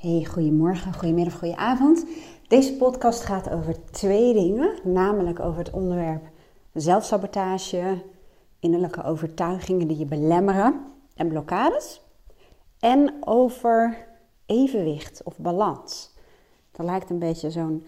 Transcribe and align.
Hey, 0.00 0.24
goedemorgen, 0.24 0.94
goedemiddag, 0.94 1.38
goedenavond. 1.38 2.06
Deze 2.48 2.76
podcast 2.76 3.24
gaat 3.24 3.50
over 3.50 3.90
twee 3.90 4.32
dingen, 4.32 4.78
namelijk 4.84 5.40
over 5.40 5.58
het 5.58 5.70
onderwerp 5.70 6.22
zelfsabotage, 6.72 8.02
innerlijke 8.60 9.04
overtuigingen 9.04 9.88
die 9.88 9.98
je 9.98 10.04
belemmeren 10.04 10.80
en 11.14 11.28
blokkades, 11.28 12.00
en 12.78 13.14
over 13.20 14.06
evenwicht 14.46 15.22
of 15.24 15.38
balans. 15.38 16.14
Dat 16.72 16.86
lijkt 16.86 17.10
een 17.10 17.18
beetje 17.18 17.50
zo'n 17.50 17.84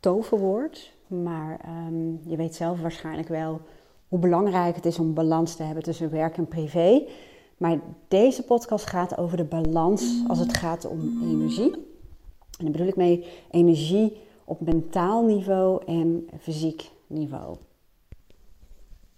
toverwoord, 0.00 0.92
maar 1.06 1.60
um, 1.86 2.20
je 2.24 2.36
weet 2.36 2.54
zelf 2.54 2.80
waarschijnlijk 2.80 3.28
wel 3.28 3.60
hoe 4.08 4.18
belangrijk 4.18 4.76
het 4.76 4.86
is 4.86 4.98
om 4.98 5.14
balans 5.14 5.54
te 5.54 5.62
hebben 5.62 5.82
tussen 5.82 6.10
werk 6.10 6.36
en 6.36 6.48
privé. 6.48 7.06
Maar 7.58 7.78
deze 8.08 8.42
podcast 8.42 8.86
gaat 8.86 9.18
over 9.18 9.36
de 9.36 9.44
balans 9.44 10.22
als 10.28 10.38
het 10.38 10.56
gaat 10.56 10.86
om 10.86 11.18
energie. 11.22 11.72
En 12.58 12.64
daar 12.64 12.70
bedoel 12.70 12.86
ik 12.86 12.96
mee 12.96 13.26
energie 13.50 14.16
op 14.44 14.60
mentaal 14.60 15.24
niveau 15.24 15.84
en 15.86 16.28
fysiek 16.40 16.90
niveau. 17.06 17.56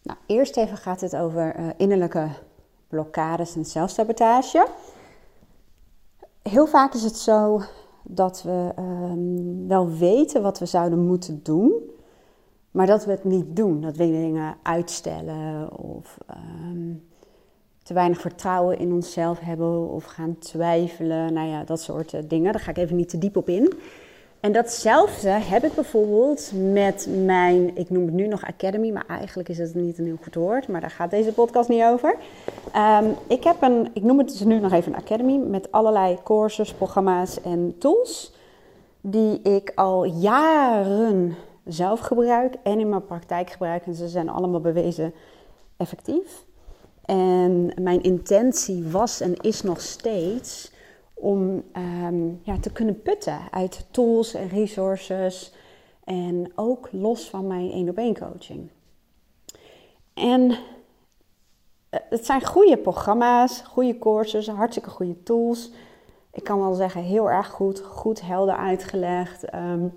Nou, 0.02 0.18
eerst 0.26 0.56
even 0.56 0.76
gaat 0.76 1.00
het 1.00 1.16
over 1.16 1.58
uh, 1.58 1.68
innerlijke 1.76 2.28
blokkades 2.88 3.56
en 3.56 3.64
zelfsabotage. 3.64 4.66
Heel 6.42 6.66
vaak 6.66 6.94
is 6.94 7.02
het 7.02 7.16
zo 7.16 7.62
dat 8.02 8.42
we 8.42 8.72
um, 8.78 9.68
wel 9.68 9.90
weten 9.90 10.42
wat 10.42 10.58
we 10.58 10.66
zouden 10.66 11.06
moeten 11.06 11.40
doen, 11.42 11.72
maar 12.70 12.86
dat 12.86 13.04
we 13.04 13.10
het 13.10 13.24
niet 13.24 13.56
doen. 13.56 13.80
Dat 13.80 13.96
we 13.96 14.06
dingen 14.06 14.56
uitstellen 14.62 15.78
of 15.78 16.18
um, 16.30 17.09
te 17.90 17.96
weinig 17.96 18.20
vertrouwen 18.20 18.78
in 18.78 18.92
onszelf 18.92 19.40
hebben 19.40 19.88
of 19.88 20.04
gaan 20.04 20.38
twijfelen. 20.38 21.32
Nou 21.32 21.48
ja, 21.48 21.64
dat 21.64 21.80
soort 21.80 22.14
eh, 22.14 22.20
dingen. 22.28 22.52
Daar 22.52 22.60
ga 22.60 22.70
ik 22.70 22.76
even 22.76 22.96
niet 22.96 23.08
te 23.08 23.18
diep 23.18 23.36
op 23.36 23.48
in. 23.48 23.72
En 24.40 24.52
datzelfde 24.52 25.28
heb 25.28 25.64
ik 25.64 25.74
bijvoorbeeld 25.74 26.52
met 26.72 27.08
mijn, 27.24 27.76
ik 27.76 27.90
noem 27.90 28.04
het 28.04 28.14
nu 28.14 28.26
nog 28.26 28.44
Academy, 28.44 28.90
maar 28.90 29.04
eigenlijk 29.08 29.48
is 29.48 29.58
het 29.58 29.74
niet 29.74 29.98
een 29.98 30.04
heel 30.04 30.18
goed 30.22 30.34
woord, 30.34 30.68
maar 30.68 30.80
daar 30.80 30.90
gaat 30.90 31.10
deze 31.10 31.32
podcast 31.32 31.68
niet 31.68 31.82
over. 31.82 32.16
Um, 32.76 33.14
ik 33.26 33.44
heb 33.44 33.62
een, 33.62 33.90
ik 33.92 34.02
noem 34.02 34.18
het 34.18 34.28
dus 34.28 34.44
nu 34.44 34.58
nog 34.58 34.72
even 34.72 34.92
een 34.92 35.00
Academy 35.00 35.36
met 35.36 35.72
allerlei 35.72 36.18
courses, 36.24 36.74
programma's 36.74 37.40
en 37.40 37.74
tools 37.78 38.34
die 39.00 39.42
ik 39.42 39.72
al 39.74 40.04
jaren 40.04 41.36
zelf 41.64 42.00
gebruik 42.00 42.54
en 42.62 42.80
in 42.80 42.88
mijn 42.88 43.04
praktijk 43.04 43.50
gebruik. 43.50 43.86
En 43.86 43.94
ze 43.94 44.08
zijn 44.08 44.28
allemaal 44.28 44.60
bewezen 44.60 45.14
effectief. 45.76 46.48
En 47.10 47.72
mijn 47.80 48.02
intentie 48.02 48.88
was 48.88 49.20
en 49.20 49.36
is 49.36 49.62
nog 49.62 49.80
steeds 49.80 50.72
om 51.14 51.62
um, 51.76 52.40
ja, 52.42 52.58
te 52.58 52.72
kunnen 52.72 53.02
putten 53.02 53.38
uit 53.50 53.86
tools 53.90 54.34
en 54.34 54.48
resources. 54.48 55.52
En 56.04 56.52
ook 56.54 56.88
los 56.92 57.30
van 57.30 57.46
mijn 57.46 57.70
één 57.70 57.88
op 57.88 57.96
één 57.96 58.18
coaching. 58.18 58.70
En 60.14 60.50
eh, 61.88 62.00
het 62.08 62.26
zijn 62.26 62.44
goede 62.44 62.76
programma's, 62.76 63.60
goede 63.60 63.98
courses, 63.98 64.48
hartstikke 64.48 64.90
goede 64.90 65.22
tools. 65.22 65.70
Ik 66.32 66.44
kan 66.44 66.60
wel 66.60 66.74
zeggen, 66.74 67.02
heel 67.02 67.30
erg 67.30 67.48
goed, 67.48 67.80
goed 67.80 68.20
helder 68.20 68.56
uitgelegd. 68.56 69.54
Um, 69.54 69.92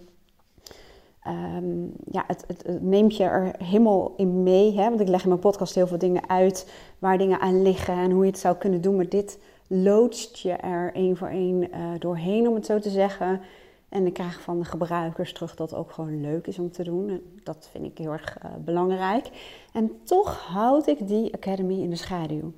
um, 1.28 1.94
ja, 2.12 2.24
het, 2.28 2.44
het, 2.48 2.82
neemt 2.82 3.18
je 3.18 3.24
er 3.24 3.56
helemaal 3.58 4.14
in 4.18 4.44
mee. 4.44 4.74
Hè? 4.74 4.90
Want 4.90 5.00
ik 5.00 5.08
leg 5.08 5.22
in 5.24 5.30
mijn 5.30 5.40
podcast 5.40 5.76
heel 5.76 5.88
veel 5.88 5.98
dingen 5.98 6.30
uit 6.30 6.72
waar 7.00 7.18
dingen 7.18 7.40
aan 7.40 7.62
liggen 7.62 7.94
en 7.94 8.12
hoe 8.12 8.26
je 8.26 8.32
het 8.32 8.40
zou 8.40 8.56
kunnen 8.56 8.82
doen. 8.82 8.96
Maar 8.96 9.10
dit 9.10 9.40
loodst 9.68 10.38
je 10.38 10.52
er 10.52 10.94
één 10.94 11.18
voor 11.18 11.28
één 11.28 11.62
uh, 11.64 11.90
doorheen, 12.00 12.48
om 12.48 12.56
het 12.56 12.66
zo 12.66 12.80
te 12.80 12.90
zeggen. 12.90 13.42
En 13.90 14.06
ik 14.06 14.14
krijg 14.14 14.42
van 14.42 14.60
de 14.60 14.66
gebruikers 14.66 15.34
terug 15.34 15.56
dat 15.56 15.70
het 15.70 15.80
ook 15.80 15.92
gewoon 15.92 16.22
leuk 16.22 16.48
is 16.48 16.60
om 16.60 16.72
te 16.72 16.84
doen. 16.84 17.10
En 17.10 17.22
dat 17.44 17.68
vind 17.72 17.86
ik 17.86 17.98
heel 17.98 18.12
erg 18.12 18.38
uh, 18.46 18.52
belangrijk. 18.66 19.30
En 19.74 19.92
toch 20.04 20.48
houd 20.48 20.88
ik 20.88 21.08
die 21.08 21.34
Academy 21.34 21.82
in 21.82 21.90
de 21.90 21.96
schaduw. 21.96 22.52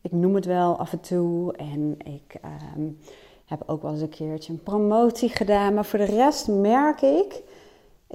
Ik 0.00 0.12
noem 0.12 0.34
het 0.34 0.44
wel 0.44 0.78
af 0.78 0.92
en 0.92 1.00
toe 1.00 1.52
en 1.56 1.96
ik 2.04 2.36
um, 2.76 2.98
heb 3.44 3.62
ook 3.66 3.82
wel 3.82 3.90
eens 3.90 4.00
een 4.00 4.08
keertje 4.08 4.52
een 4.52 4.62
promotie 4.62 5.28
gedaan. 5.28 5.74
Maar 5.74 5.84
voor 5.84 5.98
de 5.98 6.04
rest 6.04 6.48
merk 6.48 7.00
ik 7.00 7.42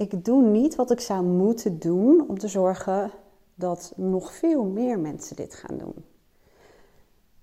ik 0.00 0.24
doe 0.24 0.42
niet 0.42 0.74
wat 0.74 0.90
ik 0.90 1.00
zou 1.00 1.22
moeten 1.22 1.78
doen 1.78 2.24
om 2.28 2.38
te 2.38 2.48
zorgen 2.48 3.10
dat 3.54 3.92
nog 3.96 4.32
veel 4.32 4.64
meer 4.64 4.98
mensen 4.98 5.36
dit 5.36 5.54
gaan 5.54 5.78
doen. 5.78 5.94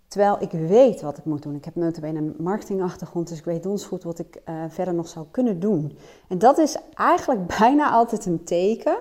Terwijl 0.08 0.38
ik 0.40 0.52
weet 0.52 1.02
wat 1.02 1.18
ik 1.18 1.26
moet 1.26 1.44
doen. 1.44 1.56
Ik 1.56 1.66
heb 1.66 1.76
notabene 1.76 2.20
een 2.20 2.36
marketingachtergrond, 2.38 3.28
dus 3.28 3.38
ik 3.38 3.46
weet 3.46 3.66
ons 3.66 3.86
goed 3.86 4.04
wat 4.04 4.20
ik 4.20 4.42
uh, 4.50 4.64
verder 4.70 4.94
nog 4.94 5.08
zou 5.08 5.26
kunnen 5.32 5.60
doen. 5.60 5.98
En 6.28 6.38
dat 6.38 6.58
is 6.58 6.78
eigenlijk 6.94 7.48
bijna 7.60 7.92
altijd 7.92 8.26
een 8.26 8.44
teken 8.44 8.98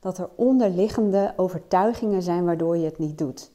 dat 0.00 0.18
er 0.18 0.28
onderliggende 0.34 1.32
overtuigingen 1.36 2.22
zijn 2.22 2.44
waardoor 2.44 2.76
je 2.76 2.84
het 2.84 2.98
niet 2.98 3.18
doet. 3.18 3.50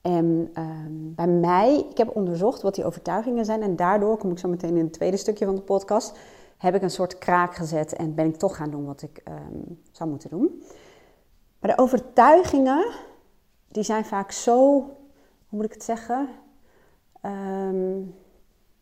En 0.00 0.50
uh, 0.58 0.64
bij 0.90 1.26
mij, 1.26 1.86
ik 1.90 1.96
heb 1.96 2.16
onderzocht 2.16 2.62
wat 2.62 2.74
die 2.74 2.84
overtuigingen 2.84 3.44
zijn 3.44 3.62
en 3.62 3.76
daardoor 3.76 4.16
kom 4.16 4.30
ik 4.30 4.38
zo 4.38 4.48
meteen 4.48 4.76
in 4.76 4.84
het 4.84 4.92
tweede 4.92 5.16
stukje 5.16 5.44
van 5.44 5.54
de 5.54 5.60
podcast 5.60 6.16
heb 6.62 6.74
ik 6.74 6.82
een 6.82 6.90
soort 6.90 7.18
kraak 7.18 7.54
gezet 7.54 7.92
en 7.92 8.14
ben 8.14 8.26
ik 8.26 8.36
toch 8.36 8.56
gaan 8.56 8.70
doen 8.70 8.84
wat 8.84 9.02
ik 9.02 9.22
um, 9.28 9.80
zou 9.90 10.10
moeten 10.10 10.30
doen. 10.30 10.62
Maar 11.58 11.70
de 11.70 11.82
overtuigingen, 11.82 12.86
die 13.68 13.82
zijn 13.82 14.04
vaak 14.04 14.32
zo, 14.32 14.56
hoe 14.58 14.88
moet 15.48 15.64
ik 15.64 15.72
het 15.72 15.84
zeggen? 15.84 16.28
Um, 17.22 18.14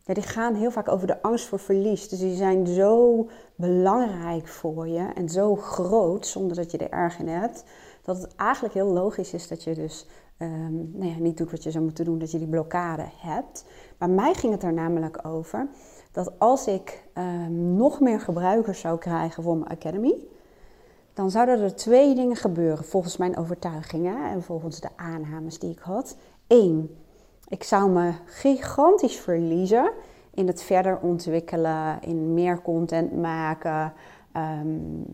ja, 0.04 0.14
die 0.14 0.22
gaan 0.22 0.54
heel 0.54 0.70
vaak 0.70 0.88
over 0.88 1.06
de 1.06 1.22
angst 1.22 1.46
voor 1.46 1.58
verlies. 1.58 2.08
Dus 2.08 2.18
die 2.18 2.36
zijn 2.36 2.66
zo 2.66 3.26
belangrijk 3.54 4.48
voor 4.48 4.88
je 4.88 5.08
en 5.14 5.28
zo 5.28 5.56
groot, 5.56 6.26
zonder 6.26 6.56
dat 6.56 6.70
je 6.70 6.78
er 6.78 6.90
erg 6.90 7.18
in 7.18 7.28
hebt, 7.28 7.64
dat 8.02 8.22
het 8.22 8.36
eigenlijk 8.36 8.74
heel 8.74 8.92
logisch 8.92 9.32
is 9.32 9.48
dat 9.48 9.64
je 9.64 9.74
dus 9.74 10.06
um, 10.38 10.90
nou 10.92 11.10
ja, 11.10 11.18
niet 11.18 11.36
doet 11.36 11.50
wat 11.50 11.62
je 11.62 11.70
zou 11.70 11.84
moeten 11.84 12.04
doen, 12.04 12.18
dat 12.18 12.30
je 12.30 12.38
die 12.38 12.48
blokkade 12.48 13.06
hebt. 13.16 13.64
Maar 13.98 14.10
mij 14.10 14.34
ging 14.34 14.52
het 14.52 14.62
er 14.62 14.72
namelijk 14.72 15.26
over 15.26 15.68
dat 16.12 16.38
als 16.38 16.66
ik 16.66 17.04
um, 17.14 17.76
nog 17.76 18.00
meer 18.00 18.20
gebruikers 18.20 18.80
zou 18.80 18.98
krijgen 18.98 19.42
voor 19.42 19.56
mijn 19.56 19.70
Academy, 19.70 20.14
dan 21.12 21.30
zouden 21.30 21.60
er 21.60 21.74
twee 21.74 22.14
dingen 22.14 22.36
gebeuren 22.36 22.84
volgens 22.84 23.16
mijn 23.16 23.36
overtuigingen 23.36 24.30
en 24.30 24.42
volgens 24.42 24.80
de 24.80 24.88
aannames 24.96 25.58
die 25.58 25.70
ik 25.70 25.78
had. 25.78 26.16
Eén, 26.46 26.96
ik 27.48 27.62
zou 27.62 27.90
me 27.90 28.12
gigantisch 28.24 29.16
verliezen 29.16 29.92
in 30.34 30.46
het 30.46 30.62
verder 30.62 30.98
ontwikkelen, 30.98 31.98
in 32.00 32.34
meer 32.34 32.62
content 32.62 33.16
maken, 33.16 33.92
um, 34.36 35.04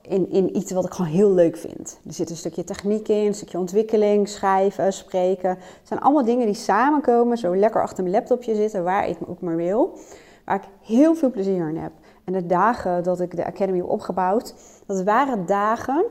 in, 0.00 0.56
iets 0.56 0.72
wat 0.72 0.84
ik 0.84 0.92
gewoon 0.92 1.10
heel 1.10 1.30
leuk 1.30 1.56
vind. 1.56 2.00
Er 2.06 2.12
zit 2.12 2.30
een 2.30 2.36
stukje 2.36 2.64
techniek 2.64 3.08
in, 3.08 3.26
een 3.26 3.34
stukje 3.34 3.58
ontwikkeling, 3.58 4.28
schrijven, 4.28 4.92
spreken. 4.92 5.50
Het 5.50 5.58
zijn 5.82 6.00
allemaal 6.00 6.24
dingen 6.24 6.46
die 6.46 6.54
samenkomen, 6.54 7.38
zo 7.38 7.56
lekker 7.56 7.82
achter 7.82 8.02
mijn 8.02 8.14
laptopje 8.14 8.54
zitten, 8.54 8.84
waar 8.84 9.08
ik 9.08 9.18
ook 9.26 9.40
maar 9.40 9.56
wil. 9.56 9.98
Waar 10.44 10.56
ik 10.56 10.68
heel 10.80 11.14
veel 11.14 11.30
plezier 11.30 11.68
in 11.68 11.76
heb. 11.76 11.92
En 12.24 12.32
de 12.32 12.46
dagen 12.46 13.02
dat 13.02 13.20
ik 13.20 13.36
de 13.36 13.46
Academy 13.46 13.78
heb 13.78 13.88
opgebouwd, 13.88 14.54
dat 14.86 15.02
waren 15.02 15.46
dagen 15.46 16.04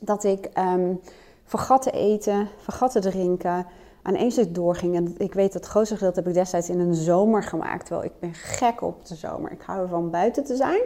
dat 0.00 0.24
ik 0.24 0.50
um, 0.58 1.00
vergat 1.44 1.82
te 1.82 1.90
eten, 1.90 2.48
vergat 2.56 2.92
te 2.92 3.00
drinken, 3.00 3.66
aan 4.02 4.14
één 4.14 4.30
stuk 4.30 4.54
doorging. 4.54 4.96
En 4.96 5.14
ik 5.18 5.34
weet 5.34 5.52
dat 5.52 5.62
het 5.62 5.70
grootste 5.70 5.94
gedeelte 5.94 6.18
heb 6.18 6.28
ik 6.28 6.34
destijds 6.34 6.68
in 6.68 6.80
een 6.80 6.94
zomer 6.94 7.42
gemaakt. 7.42 7.86
Terwijl 7.86 8.06
ik 8.06 8.18
ben 8.18 8.34
gek 8.34 8.82
op 8.82 9.06
de 9.06 9.14
zomer. 9.14 9.52
Ik 9.52 9.62
hou 9.62 9.80
ervan 9.80 10.10
buiten 10.10 10.44
te 10.44 10.56
zijn. 10.56 10.80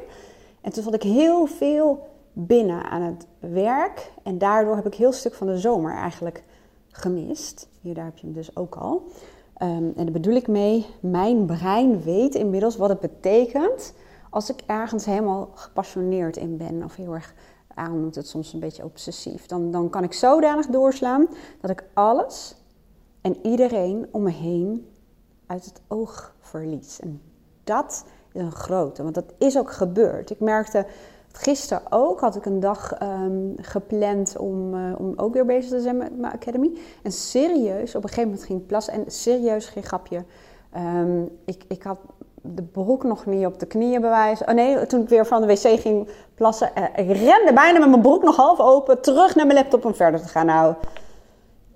En 0.68 0.74
toen 0.74 0.82
zat 0.82 0.94
ik 0.94 1.02
heel 1.02 1.46
veel 1.46 2.06
binnen 2.32 2.84
aan 2.84 3.02
het 3.02 3.26
werk. 3.38 4.12
En 4.22 4.38
daardoor 4.38 4.76
heb 4.76 4.86
ik 4.86 4.94
heel 4.94 5.12
stuk 5.12 5.34
van 5.34 5.46
de 5.46 5.58
zomer 5.58 5.92
eigenlijk 5.92 6.44
gemist. 6.88 7.68
Hier, 7.80 7.94
daar 7.94 8.04
heb 8.04 8.16
je 8.16 8.26
hem 8.26 8.34
dus 8.34 8.56
ook 8.56 8.74
al. 8.74 9.02
Um, 9.62 9.92
en 9.96 10.04
daar 10.04 10.10
bedoel 10.10 10.34
ik 10.34 10.48
mee, 10.48 10.86
mijn 11.00 11.46
brein 11.46 12.02
weet 12.02 12.34
inmiddels 12.34 12.76
wat 12.76 12.88
het 12.88 13.00
betekent 13.00 13.94
als 14.30 14.50
ik 14.50 14.62
ergens 14.66 15.04
helemaal 15.04 15.50
gepassioneerd 15.54 16.36
in 16.36 16.56
ben. 16.56 16.84
Of 16.84 16.96
heel 16.96 17.14
erg, 17.14 17.34
aan 17.74 18.00
noemt 18.00 18.14
het 18.14 18.28
soms 18.28 18.52
een 18.52 18.60
beetje 18.60 18.84
obsessief. 18.84 19.46
Dan, 19.46 19.70
dan 19.70 19.90
kan 19.90 20.04
ik 20.04 20.12
zodanig 20.12 20.66
doorslaan 20.66 21.26
dat 21.60 21.70
ik 21.70 21.84
alles 21.94 22.54
en 23.20 23.36
iedereen 23.42 24.06
om 24.10 24.22
me 24.22 24.30
heen 24.30 24.86
uit 25.46 25.64
het 25.64 25.80
oog 25.86 26.34
verlies. 26.40 27.00
En 27.00 27.20
dat 27.64 28.04
een 28.38 28.52
grote. 28.52 29.02
Want 29.02 29.14
dat 29.14 29.32
is 29.38 29.58
ook 29.58 29.72
gebeurd. 29.72 30.30
Ik 30.30 30.40
merkte 30.40 30.86
gisteren 31.32 31.82
ook, 31.90 32.20
had 32.20 32.36
ik 32.36 32.44
een 32.44 32.60
dag 32.60 33.02
um, 33.02 33.54
gepland 33.56 34.36
om, 34.36 34.74
uh, 34.74 34.94
om 34.98 35.12
ook 35.16 35.32
weer 35.32 35.46
bezig 35.46 35.70
te 35.70 35.80
zijn 35.80 35.96
met 35.96 36.18
mijn 36.18 36.32
academy. 36.32 36.78
En 37.02 37.12
serieus, 37.12 37.94
op 37.94 38.02
een 38.02 38.08
gegeven 38.08 38.30
moment 38.30 38.46
ging 38.46 38.60
ik 38.60 38.66
plassen. 38.66 38.92
En 38.92 39.04
serieus, 39.06 39.66
geen 39.66 39.82
grapje. 39.82 40.24
Um, 40.76 41.28
ik, 41.44 41.64
ik 41.68 41.82
had 41.82 41.98
de 42.42 42.62
broek 42.62 43.04
nog 43.04 43.26
niet 43.26 43.46
op 43.46 43.58
de 43.58 43.66
knieën 43.66 44.00
bewijzen. 44.00 44.48
Oh 44.48 44.54
nee, 44.54 44.86
toen 44.86 45.02
ik 45.02 45.08
weer 45.08 45.26
van 45.26 45.40
de 45.40 45.46
wc 45.46 45.80
ging 45.80 46.08
plassen. 46.34 46.70
Uh, 46.78 46.84
ik 46.84 47.16
rende 47.16 47.52
bijna 47.54 47.78
met 47.78 47.88
mijn 47.88 48.02
broek 48.02 48.22
nog 48.22 48.36
half 48.36 48.60
open 48.60 49.02
terug 49.02 49.34
naar 49.34 49.46
mijn 49.46 49.58
laptop 49.58 49.84
om 49.84 49.94
verder 49.94 50.20
te 50.20 50.28
gaan. 50.28 50.46
Nou, 50.46 50.74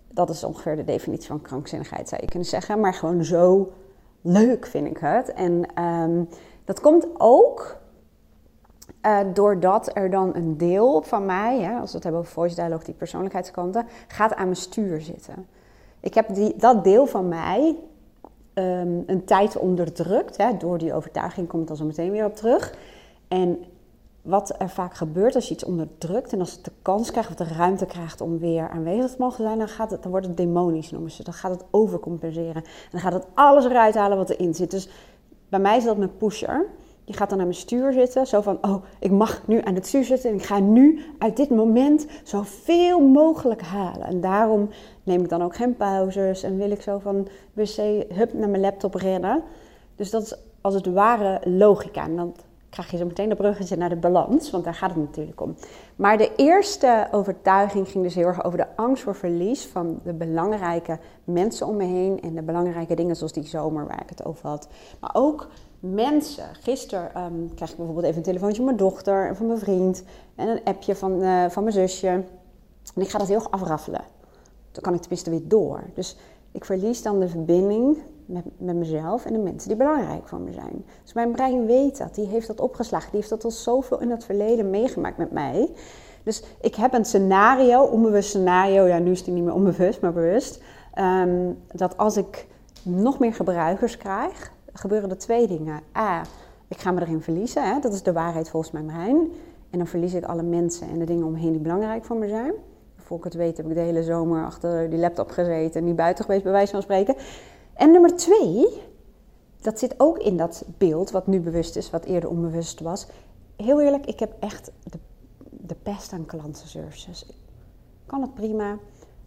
dat 0.08 0.30
is 0.30 0.44
ongeveer 0.44 0.76
de 0.76 0.84
definitie 0.84 1.26
van 1.26 1.42
krankzinnigheid, 1.42 2.08
zou 2.08 2.20
je 2.22 2.28
kunnen 2.28 2.48
zeggen. 2.48 2.80
Maar 2.80 2.94
gewoon 2.94 3.24
zo 3.24 3.72
leuk, 4.22 4.66
vind 4.66 4.86
ik 4.86 4.98
het. 4.98 5.32
En 5.32 5.66
ehm, 5.74 6.24
dat 6.64 6.80
komt 6.80 7.06
ook 7.18 7.80
uh, 9.06 9.18
doordat 9.34 9.90
er 9.96 10.10
dan 10.10 10.34
een 10.34 10.56
deel 10.56 11.02
van 11.02 11.26
mij, 11.26 11.78
als 11.80 11.90
we 11.90 11.94
het 11.94 12.02
hebben 12.02 12.20
over 12.20 12.32
voice 12.32 12.54
dialogue, 12.54 12.84
die 12.84 12.94
persoonlijkheidskanten, 12.94 13.86
gaat 14.08 14.34
aan 14.34 14.44
mijn 14.44 14.56
stuur 14.56 15.00
zitten. 15.00 15.46
Ik 16.00 16.14
heb 16.14 16.34
die, 16.34 16.56
dat 16.56 16.84
deel 16.84 17.06
van 17.06 17.28
mij 17.28 17.76
ehm, 18.54 18.98
een 19.06 19.24
tijd 19.24 19.56
onderdrukt. 19.56 20.36
Hè, 20.36 20.56
door 20.56 20.78
die 20.78 20.94
overtuiging 20.94 21.48
komt 21.48 21.68
dan 21.68 21.76
zo 21.76 21.84
meteen 21.84 22.10
weer 22.10 22.24
op 22.24 22.36
terug. 22.36 22.74
En 23.28 23.64
wat 24.22 24.54
er 24.58 24.68
vaak 24.68 24.94
gebeurt 24.94 25.34
als 25.34 25.48
je 25.48 25.54
iets 25.54 25.64
onderdrukt 25.64 26.32
en 26.32 26.40
als 26.40 26.52
het 26.52 26.64
de 26.64 26.72
kans 26.82 27.10
krijgt 27.10 27.30
of 27.30 27.36
de 27.36 27.54
ruimte 27.54 27.86
krijgt 27.86 28.20
om 28.20 28.38
weer 28.38 28.68
aanwezig 28.68 29.10
te 29.10 29.16
mogen 29.18 29.44
zijn, 29.44 29.58
dan, 29.58 29.68
gaat 29.68 29.90
het, 29.90 30.02
dan 30.02 30.10
wordt 30.10 30.26
het 30.26 30.36
demonisch 30.36 30.90
noemen 30.90 31.10
ze. 31.10 31.24
Dan 31.24 31.34
gaat 31.34 31.50
het 31.50 31.64
overcompenseren. 31.70 32.54
En 32.54 32.90
dan 32.90 33.00
gaat 33.00 33.12
het 33.12 33.26
alles 33.34 33.64
eruit 33.64 33.94
halen 33.94 34.16
wat 34.16 34.30
erin 34.30 34.54
zit. 34.54 34.70
Dus 34.70 34.88
bij 35.52 35.60
mij 35.60 35.76
is 35.76 35.84
dat 35.84 35.96
mijn 35.96 36.16
pusher. 36.16 36.66
Die 37.04 37.16
gaat 37.16 37.30
dan 37.30 37.38
aan 37.38 37.44
mijn 37.44 37.58
stuur 37.58 37.92
zitten. 37.92 38.26
Zo 38.26 38.40
van, 38.40 38.58
oh, 38.60 38.84
ik 38.98 39.10
mag 39.10 39.46
nu 39.46 39.60
aan 39.64 39.74
het 39.74 39.86
stuur 39.86 40.04
zitten 40.04 40.30
en 40.30 40.36
ik 40.36 40.42
ga 40.42 40.58
nu 40.58 41.00
uit 41.18 41.36
dit 41.36 41.50
moment 41.50 42.06
zoveel 42.22 43.00
mogelijk 43.00 43.62
halen. 43.62 44.06
En 44.06 44.20
daarom 44.20 44.68
neem 45.02 45.20
ik 45.20 45.28
dan 45.28 45.42
ook 45.42 45.56
geen 45.56 45.76
pauzes 45.76 46.42
en 46.42 46.56
wil 46.56 46.70
ik 46.70 46.82
zo 46.82 46.98
van 46.98 47.28
wc, 47.52 47.76
hup, 48.14 48.32
naar 48.32 48.48
mijn 48.48 48.60
laptop 48.62 48.94
rennen. 48.94 49.42
Dus 49.96 50.10
dat 50.10 50.22
is 50.22 50.34
als 50.60 50.74
het 50.74 50.86
ware 50.86 51.40
logica. 51.44 52.04
En 52.04 52.34
krijg 52.72 52.90
je 52.90 52.96
zo 52.96 53.06
meteen 53.06 53.28
de 53.28 53.34
bruggetje 53.34 53.76
naar 53.76 53.88
de 53.88 53.96
balans, 53.96 54.50
want 54.50 54.64
daar 54.64 54.74
gaat 54.74 54.90
het 54.90 54.98
natuurlijk 54.98 55.40
om. 55.40 55.54
Maar 55.96 56.18
de 56.18 56.32
eerste 56.36 57.08
overtuiging 57.10 57.88
ging 57.88 58.04
dus 58.04 58.14
heel 58.14 58.26
erg 58.26 58.44
over 58.44 58.58
de 58.58 58.76
angst 58.76 59.02
voor 59.02 59.14
verlies 59.14 59.66
van 59.66 60.00
de 60.04 60.12
belangrijke 60.12 60.98
mensen 61.24 61.66
om 61.66 61.76
me 61.76 61.84
heen 61.84 62.20
en 62.20 62.34
de 62.34 62.42
belangrijke 62.42 62.94
dingen 62.94 63.16
zoals 63.16 63.32
die 63.32 63.46
zomer 63.46 63.86
waar 63.86 64.02
ik 64.02 64.08
het 64.08 64.24
over 64.24 64.48
had. 64.48 64.68
Maar 65.00 65.10
ook 65.12 65.48
mensen. 65.80 66.44
Gisteren 66.60 67.22
um, 67.22 67.54
kreeg 67.54 67.70
ik 67.70 67.76
bijvoorbeeld 67.76 68.06
even 68.06 68.18
een 68.18 68.22
telefoontje 68.22 68.56
van 68.56 68.64
mijn 68.64 68.76
dochter 68.76 69.28
en 69.28 69.36
van 69.36 69.46
mijn 69.46 69.58
vriend 69.58 70.04
en 70.34 70.48
een 70.48 70.64
appje 70.64 70.96
van, 70.96 71.22
uh, 71.22 71.44
van 71.48 71.62
mijn 71.62 71.74
zusje. 71.74 72.08
En 72.94 73.02
ik 73.02 73.08
ga 73.08 73.18
dat 73.18 73.28
heel 73.28 73.50
afraffelen. 73.50 74.04
Dan 74.70 74.82
kan 74.82 74.94
ik 74.94 75.00
tenminste 75.00 75.30
weer 75.30 75.48
door. 75.48 75.82
Dus 75.94 76.16
ik 76.52 76.64
verlies 76.64 77.02
dan 77.02 77.20
de 77.20 77.28
verbinding 77.28 77.98
met, 78.26 78.44
met 78.56 78.76
mezelf 78.76 79.24
en 79.24 79.32
de 79.32 79.38
mensen 79.38 79.68
die 79.68 79.78
belangrijk 79.78 80.28
voor 80.28 80.40
me 80.40 80.52
zijn. 80.52 80.84
Dus 81.02 81.12
mijn 81.12 81.32
brein 81.32 81.66
weet 81.66 81.98
dat. 81.98 82.14
Die 82.14 82.26
heeft 82.26 82.46
dat 82.46 82.60
opgeslagen. 82.60 83.10
Die 83.10 83.18
heeft 83.18 83.30
dat 83.30 83.44
al 83.44 83.50
zoveel 83.50 84.00
in 84.00 84.10
het 84.10 84.24
verleden 84.24 84.70
meegemaakt 84.70 85.16
met 85.16 85.30
mij. 85.30 85.70
Dus 86.22 86.42
ik 86.60 86.74
heb 86.74 86.94
een 86.94 87.04
scenario, 87.04 87.82
onbewust 87.82 88.28
scenario. 88.28 88.86
Ja, 88.86 88.98
nu 88.98 89.10
is 89.10 89.24
die 89.24 89.34
niet 89.34 89.44
meer 89.44 89.54
onbewust, 89.54 90.00
maar 90.00 90.12
bewust. 90.12 90.62
Um, 90.98 91.58
dat 91.72 91.96
als 91.96 92.16
ik 92.16 92.46
nog 92.82 93.18
meer 93.18 93.34
gebruikers 93.34 93.96
krijg, 93.96 94.52
gebeuren 94.72 95.10
er 95.10 95.18
twee 95.18 95.46
dingen. 95.46 95.80
A, 95.96 96.22
ik 96.68 96.78
ga 96.78 96.90
me 96.90 97.00
erin 97.00 97.22
verliezen. 97.22 97.74
Hè? 97.74 97.80
Dat 97.80 97.92
is 97.92 98.02
de 98.02 98.12
waarheid 98.12 98.48
volgens 98.48 98.72
mijn 98.72 98.86
brein. 98.86 99.32
En 99.70 99.78
dan 99.78 99.86
verlies 99.86 100.14
ik 100.14 100.24
alle 100.24 100.42
mensen 100.42 100.88
en 100.88 100.98
de 100.98 101.04
dingen 101.04 101.26
omheen 101.26 101.52
die 101.52 101.60
belangrijk 101.60 102.04
voor 102.04 102.16
me 102.16 102.28
zijn. 102.28 102.52
Voor 102.96 103.18
ik 103.18 103.24
het 103.24 103.34
weet 103.34 103.56
heb 103.56 103.66
ik 103.66 103.74
de 103.74 103.80
hele 103.80 104.02
zomer 104.02 104.44
achter 104.44 104.90
die 104.90 104.98
laptop 104.98 105.30
gezeten 105.30 105.80
en 105.80 105.86
niet 105.86 105.96
buiten 105.96 106.24
geweest, 106.24 106.42
bij 106.42 106.52
wijze 106.52 106.72
van 106.72 106.82
spreken. 106.82 107.14
En 107.74 107.90
nummer 107.90 108.16
twee, 108.16 108.82
dat 109.60 109.78
zit 109.78 109.94
ook 109.96 110.18
in 110.18 110.36
dat 110.36 110.64
beeld 110.78 111.10
wat 111.10 111.26
nu 111.26 111.40
bewust 111.40 111.76
is, 111.76 111.90
wat 111.90 112.04
eerder 112.04 112.30
onbewust 112.30 112.80
was. 112.80 113.06
Heel 113.56 113.80
eerlijk, 113.80 114.06
ik 114.06 114.18
heb 114.18 114.34
echt 114.40 114.70
de, 114.84 114.98
de 115.50 115.76
pest 115.82 116.12
aan 116.12 116.26
klantenservices. 116.26 117.26
Ik 117.26 117.36
kan 118.06 118.22
het 118.22 118.34
prima. 118.34 118.78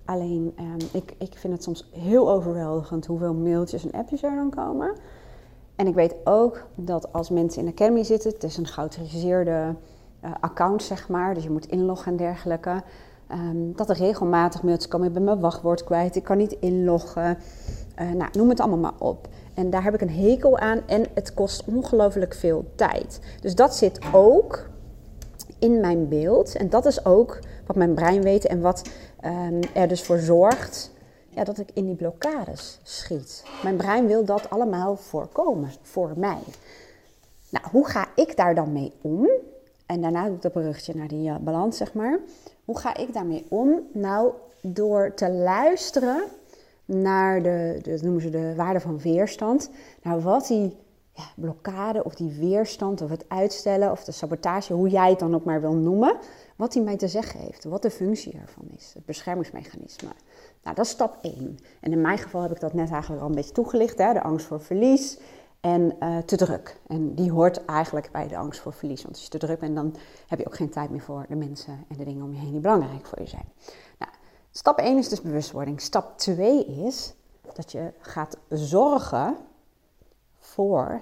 Alleen, 0.06 0.54
ehm, 0.56 0.80
ik, 0.92 1.16
ik 1.18 1.38
vind 1.38 1.54
het 1.54 1.64
soms 1.64 1.90
heel 1.92 2.32
overweldigend 2.32 3.06
hoeveel 3.06 3.34
mailtjes 3.34 3.84
en 3.84 3.92
appjes 3.92 4.24
er 4.24 4.36
dan 4.36 4.50
komen. 4.50 4.96
En 5.76 5.88
ik 5.88 5.94
weet 5.94 6.16
ook 6.24 6.66
dat 6.76 7.14
als 7.14 7.30
mensen 7.30 7.60
in 7.60 7.66
de 7.66 7.72
Academy 7.72 8.04
zitten, 8.04 8.32
het 8.32 8.44
is 8.44 8.58
een 8.58 8.68
geautoriseerde 8.68 9.76
uh, 10.24 10.32
account, 10.40 10.84
zeg 10.84 11.10
maar, 11.10 11.34
dus 11.34 11.44
je 11.44 11.50
moet 11.50 11.68
inloggen 11.68 12.12
en 12.12 12.18
dergelijke. 12.18 12.84
Um, 13.32 13.76
dat 13.76 13.90
er 13.90 13.96
regelmatig 13.96 14.64
mailtjes 14.64 14.88
komen. 14.88 15.08
Ik 15.08 15.14
ben 15.14 15.24
mijn 15.24 15.40
wachtwoord 15.40 15.84
kwijt, 15.84 16.16
ik 16.16 16.24
kan 16.24 16.38
niet 16.38 16.56
inloggen. 16.60 17.38
Uh, 18.02 18.12
nou, 18.12 18.30
noem 18.34 18.50
het 18.50 18.60
allemaal 18.60 18.80
maar 18.80 19.08
op. 19.08 19.28
En 19.54 19.70
daar 19.70 19.84
heb 19.84 19.94
ik 19.94 20.02
een 20.02 20.10
hekel 20.10 20.58
aan 20.58 20.82
en 20.86 21.06
het 21.14 21.34
kost 21.34 21.64
ongelooflijk 21.66 22.34
veel 22.34 22.66
tijd. 22.76 23.20
Dus 23.42 23.56
dat 23.56 23.76
zit 23.76 24.00
ook 24.14 24.70
in 25.60 25.80
mijn 25.80 26.08
beeld. 26.08 26.56
En 26.56 26.70
dat 26.70 26.86
is 26.86 27.06
ook 27.06 27.40
wat 27.66 27.76
mijn 27.76 27.94
brein 27.94 28.22
weet 28.22 28.46
en 28.46 28.62
wat 28.62 28.90
um, 29.26 29.60
er 29.74 29.88
dus 29.88 30.04
voor 30.04 30.18
zorgt 30.18 30.92
ja, 31.30 31.44
dat 31.44 31.58
ik 31.58 31.70
in 31.74 31.86
die 31.86 31.96
blokkades 31.96 32.80
schiet. 32.84 33.44
Mijn 33.64 33.76
brein 33.76 34.08
wil 34.08 34.26
dat 34.26 34.50
allemaal 34.50 34.96
voorkomen 34.96 35.70
voor 35.82 36.12
mij. 36.16 36.42
Nou, 37.50 37.66
hoe 37.72 37.88
ga 37.88 38.08
ik 38.16 38.38
daar 38.38 38.56
dan 38.56 38.72
mee 38.74 38.94
om? 39.02 39.30
En 39.86 40.02
daarna 40.02 40.26
doe 40.26 40.36
ik 40.36 40.42
dat 40.42 40.52
bruggetje 40.52 40.96
naar 40.96 41.08
die 41.08 41.30
uh, 41.30 41.36
balans, 41.38 41.78
zeg 41.78 41.94
maar. 41.94 42.20
Hoe 42.66 42.78
ga 42.78 42.98
ik 42.98 43.14
daarmee 43.14 43.46
om? 43.50 43.80
Nou, 43.94 44.32
door 44.62 45.14
te 45.14 45.30
luisteren 45.32 46.24
naar 46.86 47.44
de, 47.44 47.80
de 47.82 48.00
noemen 48.02 48.22
ze 48.22 48.30
de 48.30 48.56
waarde 48.56 48.80
van 48.80 49.00
weerstand. 49.00 49.70
Naar 50.02 50.22
wat 50.22 50.48
die 50.48 50.76
ja, 51.16 51.24
blokkade 51.36 52.04
of 52.04 52.16
die 52.16 52.32
weerstand 52.40 53.02
of 53.02 53.10
het 53.10 53.26
uitstellen 53.28 53.92
of 53.92 54.04
de 54.04 54.12
sabotage, 54.12 54.74
hoe 54.74 54.90
jij 54.90 55.10
het 55.10 55.20
dan 55.20 55.36
ook 55.36 55.44
maar 55.44 55.62
wil 55.62 55.74
noemen, 55.74 56.16
wat 56.56 56.72
die 56.72 56.82
mij 56.82 56.98
te 56.98 57.08
zeggen 57.08 57.40
heeft, 57.40 57.64
wat 57.64 57.82
de 57.82 57.90
functie 57.90 58.34
ervan 58.34 58.68
is, 58.78 58.92
het 58.94 59.06
beschermingsmechanisme. 59.06 60.10
Nou, 60.64 60.76
dat 60.76 60.86
is 60.86 60.92
stap 60.92 61.18
1. 61.22 61.58
En 61.80 61.92
in 61.92 62.02
mijn 62.02 62.18
geval 62.18 62.42
heb 62.42 62.52
ik 62.52 62.60
dat 62.60 62.74
net 62.74 62.92
eigenlijk 62.92 63.22
al 63.22 63.30
een 63.30 63.36
beetje 63.36 63.52
toegelicht, 63.52 63.98
hè? 63.98 64.14
de 64.14 64.24
angst 64.24 64.46
voor 64.46 64.62
verlies 64.62 65.20
en 65.60 65.96
uh, 66.00 66.18
te 66.18 66.38
druk. 66.38 66.78
En 66.88 67.16
die 67.16 67.32
hoort 67.32 67.66
eigenlijk 67.66 68.10
bij 68.12 68.28
de 68.28 68.38
angst 68.38 68.60
voor 68.60 68.74
verlies, 68.74 69.02
want 69.02 69.14
als 69.14 69.24
je 69.24 69.30
te 69.30 69.38
druk 69.38 69.60
bent, 69.60 69.76
dan 69.76 69.96
heb 70.28 70.40
je 70.40 70.46
ook 70.46 70.56
geen 70.56 70.70
tijd 70.70 70.90
meer 70.90 71.02
voor 71.02 71.26
de 71.30 71.36
mensen 71.36 71.86
en 71.88 71.98
de 71.98 72.04
dingen 72.04 72.24
om 72.24 72.34
je 72.34 72.40
heen 72.40 72.52
die 72.52 72.60
belangrijk 72.60 73.06
voor 73.06 73.20
je 73.20 73.28
zijn. 73.28 73.46
Stap 74.58 74.80
1 74.80 74.98
is 74.98 75.10
dus 75.10 75.22
bewustwording. 75.22 75.82
Stap 75.82 76.18
2 76.18 76.66
is 76.66 77.14
dat 77.54 77.72
je 77.72 77.94
gaat 78.00 78.38
zorgen 78.50 79.38
voor, 80.40 81.02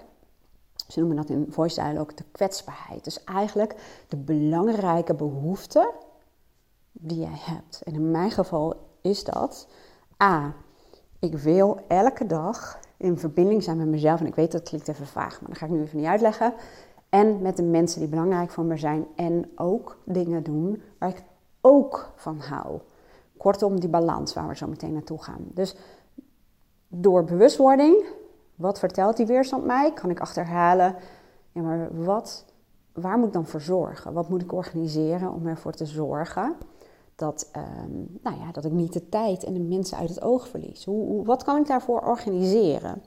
ze 0.88 1.00
noemen 1.00 1.18
dat 1.18 1.30
in 1.30 1.46
voice 1.50 1.82
dialogue, 1.82 2.16
de 2.16 2.24
kwetsbaarheid. 2.32 3.04
Dus 3.04 3.24
eigenlijk 3.24 4.04
de 4.08 4.18
belangrijke 4.18 5.14
behoeften 5.14 5.90
die 6.92 7.20
jij 7.20 7.40
hebt. 7.40 7.82
En 7.84 7.94
in 7.94 8.12
mijn 8.12 8.32
geval 8.32 8.76
is 9.02 9.24
dat 9.24 9.68
A. 10.24 10.54
Ik 11.20 11.38
wil 11.38 11.80
elke 11.88 12.26
dag 12.26 12.80
in 12.98 13.18
verbinding 13.18 13.64
zijn 13.64 13.78
met 13.78 13.88
mezelf. 13.88 14.20
En 14.20 14.28
ik 14.28 14.36
weet 14.36 14.52
dat 14.52 14.64
klinkt 14.64 14.88
even 14.88 15.08
vaag, 15.08 15.42
maar 15.42 15.50
dat 15.50 15.58
ga 15.58 15.66
ik 15.66 15.72
nu 15.72 15.82
even 15.82 15.98
niet 15.98 16.08
uitleggen. 16.08 16.54
En 17.10 17.42
met 17.42 17.58
de 17.58 17.64
mensen 17.64 18.00
die 18.00 18.10
belangrijk 18.10 18.52
voor 18.52 18.66
me 18.66 18.78
zijn. 18.78 19.08
En 19.16 19.52
ook 19.56 19.98
dingen 20.06 20.44
doen 20.44 20.82
waar 21.00 21.10
ik 21.10 21.24
ook 21.62 22.12
van 22.16 22.40
hou. 22.40 22.80
Kortom, 23.44 23.80
die 23.80 23.90
balans 23.90 24.34
waar 24.34 24.48
we 24.48 24.56
zo 24.56 24.68
meteen 24.68 24.94
naartoe 24.94 25.24
gaan. 25.24 25.46
Dus 25.54 25.76
door 26.88 27.24
bewustwording, 27.24 28.06
wat 28.56 28.80
vertelt 28.80 29.18
die 29.18 29.26
weerstand 29.26 29.66
mij? 29.66 29.94
Kan 29.94 30.10
ik 30.10 30.20
achterhalen, 30.20 30.96
ja, 31.52 31.62
maar 31.62 32.04
wat, 32.04 32.46
waar 32.94 33.18
moet 33.18 33.28
ik 33.28 33.34
dan 33.34 33.46
voor 33.46 33.62
zorgen? 33.62 34.14
Wat 34.14 34.30
moet 34.30 34.42
ik 34.42 34.54
organiseren 34.54 35.32
om 35.32 35.48
ervoor 35.48 35.72
te 35.72 35.86
zorgen 35.86 36.56
dat, 37.16 37.50
ehm, 37.52 37.92
nou 38.22 38.38
ja, 38.40 38.52
dat 38.52 38.66
ik 38.66 38.72
niet 38.72 38.94
de 38.94 39.10
tijd 39.10 39.44
en 39.44 39.54
de 39.54 39.60
mensen 39.60 39.98
uit 39.98 40.10
het 40.10 40.22
oog 40.22 40.48
verlies. 40.48 40.86
Hoe, 40.86 41.26
wat 41.26 41.44
kan 41.44 41.60
ik 41.60 41.68
daarvoor 41.68 42.02
organiseren? 42.02 43.04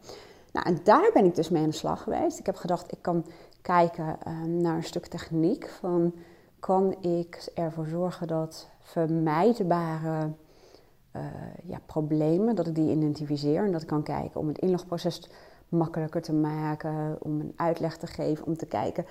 Nou, 0.53 0.67
en 0.67 0.79
daar 0.85 1.11
ben 1.13 1.25
ik 1.25 1.35
dus 1.35 1.49
mee 1.49 1.63
aan 1.63 1.69
de 1.69 1.75
slag 1.75 2.03
geweest. 2.03 2.39
Ik 2.39 2.47
heb 2.47 2.57
gedacht, 2.57 2.93
ik 2.93 3.03
kan 3.03 3.25
kijken 3.63 4.17
ehm, 4.23 4.61
naar 4.61 4.77
een 4.77 4.85
stuk 4.85 5.07
techniek. 5.07 5.69
Van, 5.69 6.15
kan 6.61 6.97
ik 7.01 7.51
ervoor 7.55 7.87
zorgen 7.87 8.27
dat 8.27 8.69
vermijdbare 8.81 10.31
uh, 11.17 11.23
ja, 11.65 11.79
problemen, 11.87 12.55
dat 12.55 12.67
ik 12.67 12.75
die 12.75 12.91
identificeer. 12.91 13.65
En 13.65 13.73
dat 13.73 13.83
ik 13.83 13.89
kan 13.89 14.03
kijken 14.03 14.41
om 14.41 14.49
het 14.49 14.59
inlogproces 14.59 15.31
makkelijker 15.69 16.23
te 16.23 16.33
maken, 16.33 17.17
om 17.21 17.41
een 17.41 17.53
uitleg 17.57 17.97
te 17.97 18.07
geven, 18.07 18.47
om 18.47 18.57
te 18.57 18.67
kijken 18.67 19.07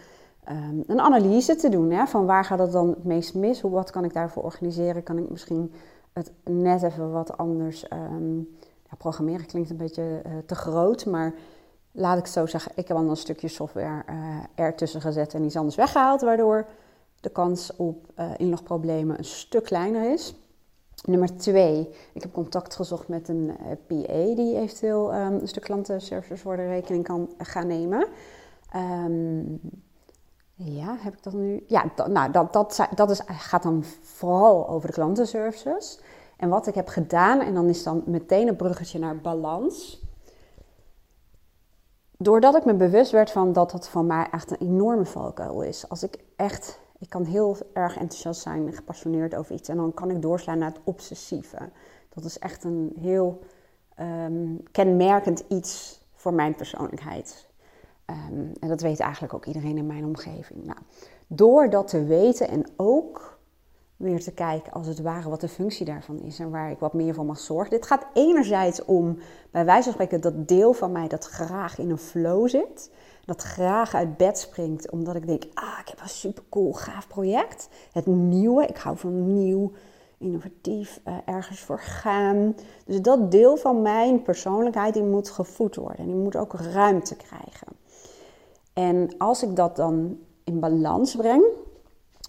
um, 0.50 0.84
een 0.88 1.00
analyse 1.00 1.56
te 1.56 1.70
doen. 1.70 1.92
Hè, 1.92 2.06
van 2.06 2.26
waar 2.26 2.46
gaat 2.46 2.60
het 2.60 2.72
dan 2.72 2.90
het 2.90 3.04
meest 3.04 3.36
mis? 3.36 3.62
Hoe, 3.62 3.72
wat 3.72 3.92
kan 3.92 4.04
ik 4.04 4.14
daarvoor 4.14 4.44
organiseren? 4.44 5.04
Kan 5.04 5.18
ik 5.18 5.30
misschien 5.30 5.74
het 6.14 6.32
net 6.44 6.84
even 6.84 7.12
wat 7.12 7.38
anders 7.38 7.86
um, 7.92 8.56
ja, 8.90 8.96
programmeren? 8.98 9.46
Klinkt 9.46 9.70
een 9.70 9.78
beetje 9.78 10.22
uh, 10.26 10.32
te 10.46 10.56
groot, 10.56 11.06
maar 11.06 11.34
laat 11.92 12.18
ik 12.18 12.28
zo 12.28 12.46
zeggen. 12.46 12.72
Ik 12.76 12.88
heb 12.88 12.98
dan 12.98 13.10
een 13.10 13.18
stukje 13.18 13.48
software 13.48 14.04
uh, 14.10 14.16
ertussen 14.56 15.02
gezet 15.02 15.34
en 15.34 15.44
iets 15.44 15.56
anders 15.56 15.76
weggehaald, 15.76 16.22
waardoor 16.22 16.66
de 17.26 17.32
kans 17.32 17.76
op 17.76 18.12
uh, 18.20 18.32
inlogproblemen 18.38 19.18
een 19.18 19.26
stuk 19.26 19.64
kleiner 19.64 20.12
is. 20.12 20.36
Nummer 21.06 21.38
twee, 21.38 21.90
ik 22.14 22.22
heb 22.22 22.34
contact 22.34 22.76
gezocht 22.76 23.08
met 23.08 23.28
een 23.28 23.52
PA 23.88 24.36
die 24.36 24.58
eventueel 24.58 25.16
um, 25.16 25.48
stuk 25.48 25.64
klantenservices 25.64 26.42
voor 26.42 26.56
de 26.56 26.68
rekening 26.68 27.04
kan 27.04 27.30
gaan 27.38 27.68
nemen. 27.68 28.08
Um, 28.76 29.60
ja, 30.56 30.96
heb 31.00 31.14
ik 31.14 31.24
dat 31.24 31.34
nu? 31.34 31.64
Ja, 31.68 31.92
nou, 32.08 32.32
dat, 32.32 32.54
dat, 32.54 32.88
dat 32.96 33.10
is, 33.10 33.22
gaat 33.26 33.64
dan 33.64 33.84
vooral 34.02 34.70
over 34.70 34.88
de 34.88 34.94
klantenservices. 34.94 36.00
En 36.38 36.50
wat 36.50 36.68
ik 36.68 36.76
heb 36.76 36.88
gedaan, 36.88 37.40
en 37.42 37.54
dan 37.54 37.70
is 37.70 37.84
dan 37.84 38.04
meteen 38.06 38.48
een 38.48 38.56
bruggetje 38.56 39.00
naar 39.00 39.18
balans. 39.22 40.04
doordat 42.18 42.56
ik 42.56 42.66
me 42.66 42.74
bewust 42.74 43.12
werd 43.12 43.32
van 43.32 43.54
dat 43.54 43.72
dat 43.72 43.88
van 43.88 44.06
mij 44.06 44.28
echt 44.32 44.52
een 44.52 44.68
enorme 44.68 45.06
valkuil 45.06 45.62
is. 45.62 45.90
Als 45.90 46.04
ik 46.04 46.24
echt, 46.36 46.80
ik 47.06 47.12
kan 47.12 47.24
heel 47.24 47.58
erg 47.74 47.98
enthousiast 47.98 48.42
zijn, 48.42 48.74
gepassioneerd 48.74 49.36
over 49.36 49.56
iets 49.56 49.70
en 49.70 49.78
dan 49.78 49.94
kan 49.94 50.12
ik 50.12 50.22
doorslaan 50.22 50.58
naar 50.58 50.70
het 50.70 50.82
obsessieve. 50.84 51.58
Dat 52.10 52.24
is 52.24 52.40
echt 52.40 52.64
een 52.64 52.94
heel 53.00 53.40
ehm, 53.96 54.56
kenmerkend 54.72 55.44
iets 55.48 56.02
voor 56.14 56.34
mijn 56.34 56.56
persoonlijkheid. 56.56 57.48
Ehm, 58.06 58.46
en 58.60 58.68
dat 58.68 58.82
weet 58.82 59.00
eigenlijk 59.00 59.34
ook 59.34 59.46
iedereen 59.46 59.78
in 59.78 59.86
mijn 59.86 60.06
omgeving. 60.06 60.64
Nou, 60.64 60.80
door 61.28 61.70
dat 61.70 61.88
te 61.88 62.04
weten 62.04 62.48
en 62.48 62.66
ook 62.76 63.40
weer 63.98 64.24
te 64.24 64.34
kijken 64.34 64.72
als 64.72 64.88
het 64.88 65.02
ware 65.02 65.30
wat 65.30 65.42
de 65.42 65.48
functie 65.48 65.86
daarvan 65.86 66.20
is 66.20 66.40
en 66.40 66.50
waar 66.52 66.72
ik 66.72 66.80
wat 66.80 66.94
meer 66.94 67.14
voor 67.14 67.26
mag 67.26 67.40
zorgen. 67.40 67.70
Dit 67.70 67.86
gaat 67.86 68.06
enerzijds 68.14 68.86
om, 68.86 69.18
bij 69.52 69.66
wijze 69.66 69.84
van 69.84 69.94
spreken, 69.94 70.22
dat 70.22 70.48
deel 70.48 70.74
van 70.74 70.92
mij 70.92 71.08
dat 71.08 71.26
graag 71.26 71.78
in 71.78 71.90
een 71.90 71.98
flow 71.98 72.50
zit. 72.50 72.92
Dat 73.26 73.42
graag 73.42 73.94
uit 73.96 74.18
bed 74.18 74.38
springt 74.38 74.92
omdat 74.92 75.16
ik 75.16 75.28
denk, 75.28 75.44
ah, 75.54 75.80
ik 75.82 75.88
heb 75.88 76.02
een 76.02 76.10
super 76.10 76.44
cool, 76.50 76.74
gaaf 76.74 77.08
project. 77.08 77.70
Het 77.92 78.06
nieuwe, 78.06 78.66
ik 78.66 78.78
hou 78.78 78.98
van 78.98 79.34
nieuw, 79.34 79.72
innovatief, 80.18 81.02
uh, 81.08 81.14
ergens 81.26 81.60
voor 81.60 81.80
gaan. 81.80 82.56
Dus 82.86 83.02
dat 83.02 83.32
deel 83.32 83.58
van 83.58 83.82
mijn 83.82 84.22
persoonlijkheid, 84.22 84.94
die 84.94 85.04
moet 85.04 85.30
gevoed 85.30 85.76
worden. 85.76 85.98
En 85.98 86.06
die 86.06 86.16
moet 86.16 86.36
ook 86.36 86.54
ruimte 86.54 87.16
krijgen. 87.16 87.68
En 88.74 89.18
als 89.18 89.44
ik 89.44 89.56
dat 89.56 89.76
dan 89.76 90.18
in 90.44 90.60
balans 90.60 91.16
breng 91.16 91.44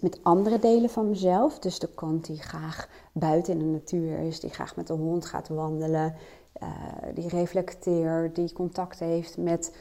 met 0.01 0.19
andere 0.23 0.59
delen 0.59 0.91
van 0.91 1.09
mezelf, 1.09 1.59
dus 1.59 1.79
de 1.79 1.89
kant 1.95 2.27
die 2.27 2.43
graag 2.43 2.89
buiten 3.13 3.53
in 3.53 3.59
de 3.59 3.65
natuur 3.65 4.19
is, 4.19 4.41
die 4.41 4.51
graag 4.51 4.77
met 4.77 4.87
de 4.87 4.93
hond 4.93 5.27
gaat 5.27 5.49
wandelen, 5.49 6.15
uh, 6.63 6.69
die 7.15 7.29
reflecteert, 7.29 8.35
die 8.35 8.53
contact 8.53 8.99
heeft 8.99 9.37
met, 9.37 9.77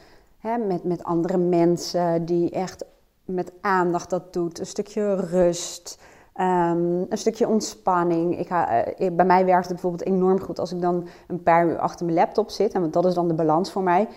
met, 0.66 0.84
met 0.84 1.04
andere 1.04 1.38
mensen, 1.38 2.24
die 2.24 2.50
echt 2.50 2.84
met 3.24 3.52
aandacht 3.60 4.10
dat 4.10 4.32
doet, 4.32 4.58
een 4.58 4.66
stukje 4.66 5.14
rust. 5.14 5.98
Um, 6.40 7.06
een 7.08 7.18
stukje 7.18 7.48
ontspanning. 7.48 8.38
Ik, 8.38 8.50
uh, 8.50 8.80
bij 9.12 9.26
mij 9.26 9.44
werkt 9.44 9.64
het 9.64 9.72
bijvoorbeeld 9.72 10.08
enorm 10.08 10.40
goed 10.40 10.58
als 10.58 10.72
ik 10.72 10.80
dan 10.80 11.08
een 11.26 11.42
paar 11.42 11.66
uur 11.66 11.78
achter 11.78 12.04
mijn 12.04 12.18
laptop 12.18 12.50
zit. 12.50 12.72
En 12.72 12.90
dat 12.90 13.04
is 13.04 13.14
dan 13.14 13.28
de 13.28 13.34
balans 13.34 13.72
voor 13.72 13.82
mij 13.82 14.08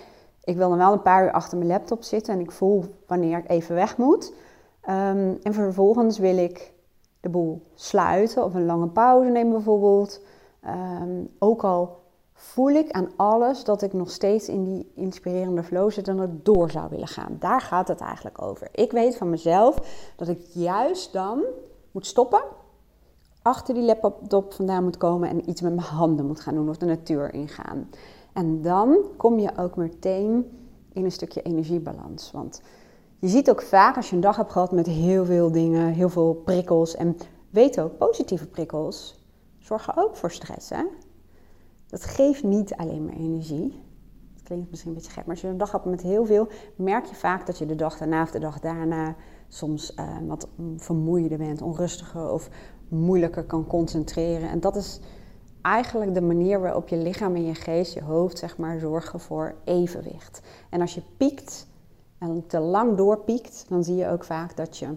ik 0.49 0.57
wil 0.57 0.69
dan 0.69 0.77
wel 0.77 0.93
een 0.93 1.01
paar 1.01 1.23
uur 1.23 1.31
achter 1.31 1.57
mijn 1.57 1.69
laptop 1.69 2.03
zitten 2.03 2.33
en 2.33 2.39
ik 2.39 2.51
voel 2.51 2.85
wanneer 3.07 3.37
ik 3.37 3.49
even 3.49 3.75
weg 3.75 3.97
moet. 3.97 4.33
Um, 4.89 5.37
en 5.43 5.53
vervolgens 5.53 6.17
wil 6.17 6.37
ik 6.37 6.73
de 7.19 7.29
boel 7.29 7.61
sluiten 7.75 8.43
of 8.43 8.53
een 8.53 8.65
lange 8.65 8.87
pauze 8.87 9.29
nemen 9.29 9.53
bijvoorbeeld. 9.53 10.21
Um, 11.01 11.29
ook 11.39 11.63
al 11.63 11.98
voel 12.41 12.69
ik 12.69 12.91
aan 12.91 13.09
alles 13.15 13.63
dat 13.63 13.81
ik 13.81 13.93
nog 13.93 14.11
steeds 14.11 14.47
in 14.47 14.63
die 14.63 14.91
inspirerende 14.95 15.63
flow 15.63 15.91
zit 15.91 16.07
en 16.07 16.19
ik 16.19 16.45
door 16.45 16.71
zou 16.71 16.89
willen 16.89 17.07
gaan. 17.07 17.35
Daar 17.39 17.61
gaat 17.61 17.87
het 17.87 17.99
eigenlijk 17.99 18.41
over. 18.41 18.67
Ik 18.71 18.91
weet 18.91 19.17
van 19.17 19.29
mezelf 19.29 19.75
dat 20.15 20.27
ik 20.27 20.41
juist 20.53 21.13
dan 21.13 21.43
moet 21.91 22.05
stoppen, 22.05 22.41
achter 23.41 23.73
die 23.73 23.83
laptop 23.83 24.53
vandaan 24.53 24.83
moet 24.83 24.97
komen 24.97 25.29
en 25.29 25.49
iets 25.49 25.61
met 25.61 25.75
mijn 25.75 25.87
handen 25.87 26.25
moet 26.25 26.39
gaan 26.39 26.53
doen 26.53 26.69
of 26.69 26.77
de 26.77 26.85
natuur 26.85 27.33
ingaan. 27.33 27.89
En 28.33 28.61
dan 28.61 28.97
kom 29.17 29.39
je 29.39 29.57
ook 29.57 29.75
meteen 29.75 30.45
in 30.93 31.03
een 31.03 31.11
stukje 31.11 31.41
energiebalans. 31.41 32.31
Want 32.31 32.61
je 33.19 33.27
ziet 33.27 33.49
ook 33.49 33.61
vaak 33.61 33.95
als 33.95 34.09
je 34.09 34.15
een 34.15 34.21
dag 34.21 34.35
hebt 34.35 34.51
gehad 34.51 34.71
met 34.71 34.87
heel 34.87 35.25
veel 35.25 35.51
dingen, 35.51 35.93
heel 35.93 36.09
veel 36.09 36.33
prikkels. 36.33 36.95
En 36.95 37.17
weet 37.49 37.79
ook, 37.79 37.97
positieve 37.97 38.47
prikkels 38.47 39.25
zorgen 39.57 39.97
ook 39.97 40.15
voor 40.15 40.31
stress. 40.31 40.69
Hè? 40.69 40.83
Dat 41.89 42.03
geeft 42.03 42.43
niet 42.43 42.75
alleen 42.75 43.05
maar 43.05 43.15
energie. 43.15 43.81
Dat 44.33 44.43
klinkt 44.43 44.69
misschien 44.69 44.91
een 44.91 44.97
beetje 44.97 45.11
gek, 45.11 45.25
maar 45.25 45.33
als 45.33 45.41
je 45.41 45.47
een 45.47 45.57
dag 45.57 45.71
hebt 45.71 45.85
met 45.85 46.01
heel 46.01 46.25
veel, 46.25 46.47
merk 46.75 47.05
je 47.05 47.15
vaak 47.15 47.45
dat 47.45 47.57
je 47.57 47.65
de 47.65 47.75
dag 47.75 47.97
daarna 47.97 48.21
of 48.21 48.31
de 48.31 48.39
dag 48.39 48.59
daarna 48.59 49.15
soms 49.47 49.93
uh, 49.95 50.17
wat 50.27 50.47
vermoeider 50.77 51.37
bent, 51.37 51.61
onrustiger 51.61 52.31
of 52.31 52.49
moeilijker 52.87 53.43
kan 53.43 53.67
concentreren. 53.67 54.49
En 54.49 54.59
dat 54.59 54.75
is 54.75 54.99
eigenlijk 55.61 56.13
de 56.13 56.21
manier 56.21 56.59
waarop 56.59 56.87
je 56.87 56.97
lichaam 56.97 57.35
en 57.35 57.45
je 57.45 57.55
geest, 57.55 57.93
je 57.93 58.03
hoofd, 58.03 58.37
zeg 58.37 58.57
maar, 58.57 58.79
zorgen 58.79 59.19
voor 59.19 59.55
evenwicht. 59.63 60.41
En 60.69 60.81
als 60.81 60.93
je 60.93 61.01
piekt 61.17 61.67
en 62.17 62.47
te 62.47 62.59
lang 62.59 62.97
doorpiekt, 62.97 63.65
dan 63.69 63.83
zie 63.83 63.95
je 63.95 64.07
ook 64.07 64.23
vaak 64.23 64.55
dat 64.55 64.77
je 64.77 64.87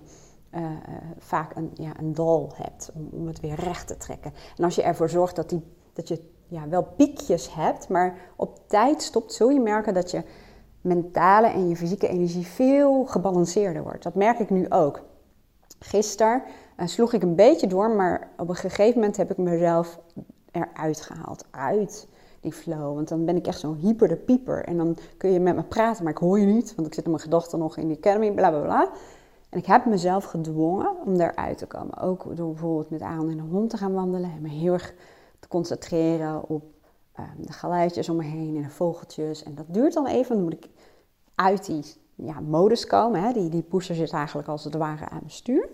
uh, 0.55 0.71
vaak 1.19 1.57
een, 1.57 1.71
ja, 1.75 1.99
een 1.99 2.15
dal 2.15 2.53
hebt 2.55 2.91
om, 2.95 3.09
om, 3.13 3.27
het 3.27 3.41
weer 3.41 3.55
recht 3.55 3.87
te 3.87 3.97
trekken. 3.97 4.33
En 4.57 4.65
als 4.65 4.75
je 4.75 4.83
ervoor 4.83 5.09
zorgt 5.09 5.37
dat, 5.37 5.49
die, 5.49 5.63
dat 5.93 6.09
je 6.09 6.21
ja, 6.53 6.69
wel 6.69 6.83
piekjes 6.97 7.55
hebt, 7.55 7.89
maar 7.89 8.19
op 8.37 8.59
tijd 8.67 9.03
stopt, 9.03 9.33
zul 9.33 9.51
je 9.51 9.61
merken 9.61 9.95
dat 9.95 10.11
je 10.11 10.23
mentale 10.81 11.47
en 11.47 11.69
je 11.69 11.77
fysieke 11.77 12.09
energie 12.09 12.47
veel 12.47 13.05
gebalanceerder 13.05 13.83
wordt. 13.83 14.03
Dat 14.03 14.15
merk 14.15 14.39
ik 14.39 14.51
nu 14.51 14.71
ook. 14.71 15.03
Gisteren 15.79 16.43
uh, 16.77 16.87
sloeg 16.87 17.13
ik 17.13 17.23
een 17.23 17.35
beetje 17.35 17.67
door, 17.67 17.91
maar 17.91 18.29
op 18.37 18.49
een 18.49 18.55
gegeven 18.55 18.95
moment 18.95 19.17
heb 19.17 19.31
ik 19.31 19.37
mezelf 19.37 20.01
eruit 20.51 21.01
gehaald. 21.01 21.45
Uit 21.51 22.09
die 22.41 22.53
flow. 22.53 22.95
Want 22.95 23.09
dan 23.09 23.25
ben 23.25 23.37
ik 23.37 23.47
echt 23.47 23.61
zo'n 23.61 23.77
hyper 23.77 24.09
de 24.09 24.17
pieper. 24.17 24.65
En 24.65 24.77
dan 24.77 24.97
kun 25.17 25.33
je 25.33 25.41
met 25.41 25.57
me 25.57 25.63
praten, 25.63 26.05
maar 26.05 26.13
ik 26.13 26.19
hoor 26.19 26.39
je 26.39 26.47
niet. 26.47 26.75
Want 26.75 26.87
ik 26.87 26.95
zit 26.95 27.05
in 27.05 27.11
mijn 27.11 27.23
gedachten 27.23 27.59
nog 27.59 27.77
in 27.77 27.89
die 27.89 27.97
academy, 27.97 28.33
bla 28.33 28.51
bla 28.51 28.61
bla. 28.61 28.91
En 29.49 29.59
ik 29.59 29.67
heb 29.67 29.85
mezelf 29.85 30.25
gedwongen 30.25 30.91
om 31.05 31.21
eruit 31.21 31.59
te 31.59 31.67
komen. 31.67 31.99
Ook 31.99 32.37
door 32.37 32.49
bijvoorbeeld 32.49 32.91
met 32.91 33.01
Aaron 33.01 33.31
en 33.31 33.37
de 33.37 33.43
hond 33.43 33.71
te 33.71 33.77
gaan 33.77 33.93
wandelen. 33.93 34.31
En 34.31 34.43
me 34.43 34.49
heel 34.49 34.73
erg 34.73 34.95
te 35.43 35.49
concentreren 35.49 36.49
op 36.49 36.65
um, 37.19 37.47
de 37.47 37.53
geluidjes 37.53 38.09
om 38.09 38.17
me 38.17 38.23
heen 38.23 38.57
en 38.57 38.63
de 38.63 38.71
vogeltjes. 38.71 39.43
En 39.43 39.55
dat 39.55 39.65
duurt 39.69 39.93
dan 39.93 40.07
even. 40.07 40.35
Dan 40.35 40.45
moet 40.45 40.53
ik 40.53 40.69
uit 41.35 41.67
die 41.67 41.85
ja, 42.15 42.41
modus 42.41 42.87
komen. 42.87 43.23
Hè. 43.23 43.33
Die, 43.33 43.49
die 43.49 43.63
pusher 43.63 43.95
zit 43.95 44.13
eigenlijk 44.13 44.49
als 44.49 44.65
het 44.65 44.75
ware 44.75 45.09
aan 45.09 45.19
mijn 45.19 45.31
stuur. 45.31 45.69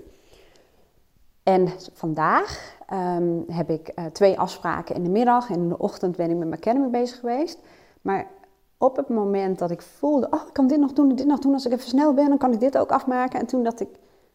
En 1.42 1.68
vandaag 1.92 2.76
um, 2.92 3.44
heb 3.48 3.70
ik 3.70 3.92
uh, 3.94 4.04
twee 4.04 4.38
afspraken 4.38 4.94
in 4.94 5.04
de 5.04 5.10
middag. 5.10 5.50
En 5.50 5.56
in 5.56 5.68
de 5.68 5.78
ochtend 5.78 6.16
ben 6.16 6.30
ik 6.30 6.36
met 6.36 6.48
mijn 6.48 6.60
academy 6.60 6.90
bezig 6.90 7.18
geweest. 7.18 7.58
Maar 8.00 8.30
op 8.78 8.96
het 8.96 9.08
moment 9.08 9.58
dat 9.58 9.70
ik 9.70 9.82
voelde, 9.82 10.26
oh, 10.30 10.46
ik 10.46 10.52
kan 10.52 10.66
dit 10.66 10.80
nog 10.80 10.92
doen, 10.92 11.14
dit 11.14 11.26
nog 11.26 11.38
doen. 11.38 11.52
Als 11.52 11.66
ik 11.66 11.72
even 11.72 11.88
snel 11.88 12.14
ben, 12.14 12.28
dan 12.28 12.38
kan 12.38 12.52
ik 12.52 12.60
dit 12.60 12.78
ook 12.78 12.90
afmaken. 12.90 13.40
En 13.40 13.46
toen 13.46 13.62
dacht 13.62 13.80
ik, 13.80 13.88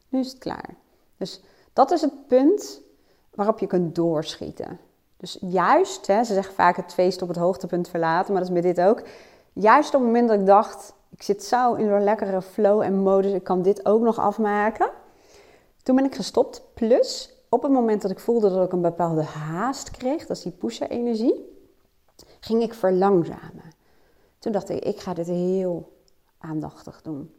nu 0.09 0.19
is 0.19 0.27
het 0.27 0.37
klaar. 0.37 0.75
Dus 1.17 1.41
dat 1.73 1.91
is 1.91 2.01
het 2.01 2.27
punt 2.27 2.81
waarop 3.35 3.59
je 3.59 3.67
kunt 3.67 3.95
doorschieten. 3.95 4.79
Dus 5.23 5.37
juist, 5.41 6.07
hè, 6.07 6.23
ze 6.23 6.33
zeggen 6.33 6.53
vaak 6.53 6.75
het 6.75 6.93
feest 6.93 7.21
op 7.21 7.27
het 7.27 7.37
hoogtepunt 7.37 7.89
verlaten, 7.89 8.33
maar 8.33 8.41
dat 8.41 8.49
is 8.49 8.61
met 8.61 8.75
dit 8.75 8.85
ook. 8.85 9.03
Juist 9.53 9.87
op 9.87 10.01
het 10.01 10.09
moment 10.09 10.27
dat 10.27 10.39
ik 10.39 10.45
dacht, 10.45 10.93
ik 11.09 11.21
zit 11.21 11.43
zo 11.43 11.73
in 11.73 11.89
een 11.89 12.03
lekkere 12.03 12.41
flow 12.41 12.81
en 12.81 12.93
modus, 12.93 13.31
ik 13.31 13.43
kan 13.43 13.61
dit 13.61 13.85
ook 13.85 14.01
nog 14.01 14.19
afmaken 14.19 14.89
toen 15.83 15.95
ben 15.95 16.05
ik 16.05 16.15
gestopt. 16.15 16.61
Plus, 16.73 17.35
op 17.49 17.63
het 17.63 17.71
moment 17.71 18.01
dat 18.01 18.11
ik 18.11 18.19
voelde 18.19 18.49
dat 18.49 18.65
ik 18.65 18.71
een 18.71 18.81
bepaalde 18.81 19.21
haast 19.23 19.91
kreeg, 19.91 20.25
dat 20.25 20.37
is 20.37 20.43
die 20.43 20.51
pusher-energie, 20.51 21.65
ging 22.39 22.61
ik 22.61 22.73
verlangzamen. 22.73 23.71
Toen 24.39 24.51
dacht 24.51 24.69
ik, 24.69 24.83
ik 24.83 24.99
ga 24.99 25.13
dit 25.13 25.27
heel 25.27 25.97
aandachtig 26.37 27.01
doen. 27.01 27.33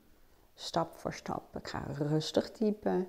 Stap 0.54 0.96
voor 0.96 1.12
stap. 1.12 1.56
Ik 1.56 1.68
ga 1.68 1.84
rustig 1.98 2.50
typen. 2.50 3.00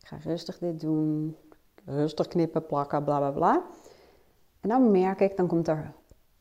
Ik 0.00 0.06
ga 0.06 0.16
rustig 0.24 0.58
dit 0.58 0.80
doen. 0.80 1.36
Rustig 1.84 2.28
knippen, 2.28 2.66
plakken, 2.66 3.04
bla 3.04 3.18
bla 3.18 3.30
bla. 3.30 3.62
En 4.62 4.68
dan 4.68 4.90
merk 4.90 5.20
ik, 5.20 5.36
dan 5.36 5.46
komt 5.46 5.68
er 5.68 5.92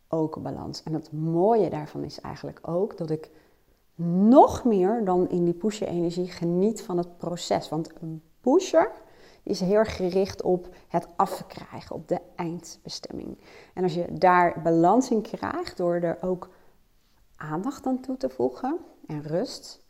ook 0.08 0.42
balans. 0.42 0.84
En 0.84 0.94
het 0.94 1.12
mooie 1.12 1.70
daarvan 1.70 2.04
is 2.04 2.20
eigenlijk 2.20 2.60
ook 2.62 2.98
dat 2.98 3.10
ik 3.10 3.30
nog 4.26 4.64
meer 4.64 5.06
dan 5.06 5.30
in 5.30 5.46
die 5.46 5.54
pusher-energie 5.54 6.28
geniet 6.28 6.82
van 6.82 6.98
het 6.98 7.18
proces. 7.18 7.70
Want 7.70 7.90
een 8.02 8.22
pusher 8.42 8.92
is 9.44 9.60
heel 9.60 9.84
gericht 9.84 10.42
op 10.42 10.70
het 10.88 11.08
afkrijgen, 11.16 11.96
op 11.96 12.08
de 12.08 12.20
eindbestemming. 12.36 13.38
En 13.74 13.84
als 13.84 13.94
je 13.94 14.08
daar 14.12 14.62
balans 14.62 15.12
in 15.12 15.22
krijgt 15.22 15.78
door 15.78 15.96
er 15.96 16.18
ook 16.22 16.50
aandacht 17.36 17.86
aan 17.86 18.00
toe 18.00 18.18
te 18.18 18.30
voegen 18.30 18.78
en 19.08 19.22
rust, 19.22 19.86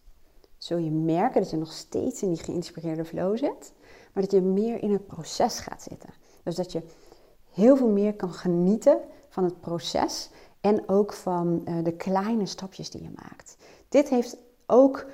zul 0.58 0.78
je 0.78 0.92
merken 0.92 1.42
dat 1.42 1.50
je 1.50 1.58
nog 1.58 1.72
steeds 1.72 2.22
in 2.22 2.30
die 2.30 2.44
geïnspireerde 2.44 3.06
flow 3.06 3.38
zit, 3.38 3.74
maar 4.14 4.24
dat 4.24 4.32
je 4.32 4.42
meer 4.42 4.84
in 4.84 4.92
het 4.92 5.08
proces 5.08 5.60
gaat 5.60 5.82
zitten. 5.82 6.10
Dus 6.44 6.56
dat 6.56 6.72
je 6.72 6.82
heel 7.54 7.78
veel 7.78 7.90
meer 7.90 8.14
kan 8.14 8.34
genieten 8.34 8.98
van 9.30 9.44
het 9.44 9.60
proces 9.60 10.30
en 10.62 10.90
ook 10.90 11.14
van 11.14 11.62
uh, 11.66 11.84
de 11.84 11.94
kleine 11.94 12.46
stapjes 12.46 12.90
die 12.90 13.02
je 13.02 13.12
maakt. 13.16 13.58
Dit 13.90 14.10
heeft 14.10 14.38
ook 14.66 15.06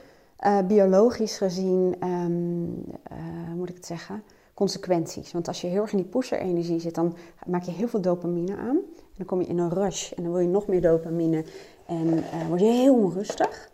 uh, 0.46 0.60
biologisch 0.67 1.38
gezien, 1.38 1.96
um, 2.03 2.63
uh, 3.12 3.53
moet 3.56 3.70
ik 3.70 3.75
het 3.75 3.86
zeggen, 3.86 4.24
consequenties. 4.53 5.32
Want 5.32 5.48
als 5.48 5.62
je 5.62 5.67
heel 5.67 5.82
erg 5.82 5.91
in 5.91 5.98
die 5.98 6.08
pusher-energie 6.08 6.79
zit, 6.79 6.96
dan 6.96 7.15
maak 7.46 7.63
je 7.63 7.72
heel 7.72 7.88
veel 7.88 8.01
dopamine 8.01 8.56
aan. 8.56 8.77
En 8.77 9.13
dan 9.17 9.25
kom 9.25 9.41
je 9.41 9.48
in 9.48 9.58
een 9.58 9.74
rush 9.74 10.12
en 10.12 10.24
dan 10.24 10.32
wil 10.32 10.41
je 10.41 10.48
nog 10.48 10.67
meer 10.67 10.82
dopamine 10.82 11.44
en 11.86 12.08
uh, 12.08 12.48
word 12.48 12.60
je 12.60 12.65
heel 12.65 12.96
onrustig. 12.96 13.72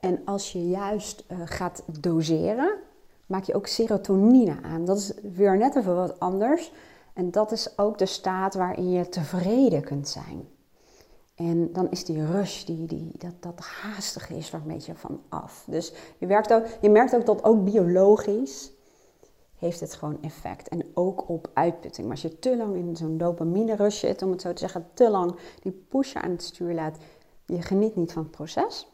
En 0.00 0.20
als 0.24 0.52
je 0.52 0.68
juist 0.68 1.24
gaat 1.44 1.82
doseren, 2.00 2.76
maak 3.26 3.44
je 3.44 3.54
ook 3.54 3.66
serotonine 3.66 4.56
aan. 4.62 4.84
Dat 4.84 4.98
is 4.98 5.12
weer 5.34 5.56
net 5.56 5.76
even 5.76 5.94
wat 5.94 6.20
anders. 6.20 6.72
En 7.14 7.30
dat 7.30 7.52
is 7.52 7.78
ook 7.78 7.98
de 7.98 8.06
staat 8.06 8.54
waarin 8.54 8.90
je 8.90 9.08
tevreden 9.08 9.82
kunt 9.82 10.08
zijn. 10.08 10.48
En 11.34 11.72
dan 11.72 11.90
is 11.90 12.04
die 12.04 12.26
rush, 12.26 12.64
die, 12.64 12.86
die, 12.86 13.12
dat, 13.18 13.34
dat 13.40 13.60
haastige 13.60 14.36
is 14.36 14.52
er 14.52 14.60
een 14.60 14.66
beetje 14.74 14.94
van 14.94 15.20
af. 15.28 15.64
Dus 15.68 15.92
je, 16.18 16.26
werkt 16.26 16.52
ook, 16.52 16.66
je 16.80 16.90
merkt 16.90 17.14
ook 17.14 17.26
dat 17.26 17.44
ook 17.44 17.64
biologisch 17.64 18.72
heeft 19.60 19.80
het 19.80 19.94
gewoon 19.94 20.22
effect. 20.22 20.68
En 20.68 20.84
ook 20.94 21.28
op 21.28 21.50
uitputting. 21.52 22.06
Maar 22.06 22.16
als 22.16 22.30
je 22.30 22.38
te 22.38 22.56
lang 22.56 22.76
in 22.76 22.96
zo'n 22.96 23.18
dopamine 23.18 23.76
rush 23.76 23.98
zit, 23.98 24.22
om 24.22 24.30
het 24.30 24.40
zo 24.40 24.52
te 24.52 24.58
zeggen, 24.58 24.88
te 24.94 25.10
lang 25.10 25.36
die 25.62 25.72
pusher 25.88 26.22
aan 26.22 26.30
het 26.30 26.42
stuur 26.42 26.74
laat, 26.74 26.98
je 27.46 27.62
geniet 27.62 27.96
niet 27.96 28.12
van 28.12 28.22
het 28.22 28.30
proces. 28.30 28.88